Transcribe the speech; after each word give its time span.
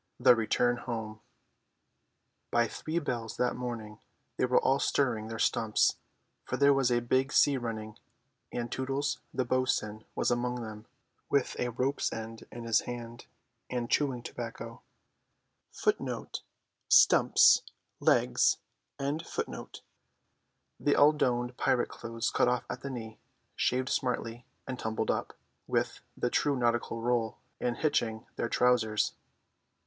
THE 0.19 0.35
RETURN 0.35 0.77
HOME 0.77 1.19
By 2.49 2.67
three 2.67 2.97
bells 2.97 3.37
that 3.37 3.55
morning 3.55 3.99
they 4.35 4.45
were 4.45 4.57
all 4.59 4.79
stirring 4.79 5.27
their 5.27 5.37
stumps; 5.37 5.97
for 6.43 6.57
there 6.57 6.73
was 6.73 6.89
a 6.91 7.01
big 7.01 7.31
sea 7.31 7.55
running; 7.55 7.99
and 8.51 8.71
Tootles, 8.71 9.19
the 9.31 9.45
bo'sun, 9.45 10.03
was 10.15 10.31
among 10.31 10.63
them, 10.63 10.87
with 11.29 11.55
a 11.59 11.69
rope's 11.69 12.11
end 12.11 12.47
in 12.51 12.63
his 12.63 12.79
hand 12.79 13.27
and 13.69 13.91
chewing 13.91 14.23
tobacco. 14.23 14.81
They 15.85 15.93
all 15.93 16.27
donned 21.11 21.57
pirate 21.57 21.89
clothes 21.89 22.31
cut 22.31 22.47
off 22.47 22.65
at 22.67 22.81
the 22.81 22.89
knee, 22.89 23.19
shaved 23.55 23.89
smartly, 23.89 24.47
and 24.65 24.79
tumbled 24.79 25.11
up, 25.11 25.37
with 25.67 25.99
the 26.17 26.31
true 26.31 26.55
nautical 26.55 27.03
roll 27.03 27.37
and 27.59 27.77
hitching 27.77 28.25
their 28.35 28.49
trousers. 28.49 29.13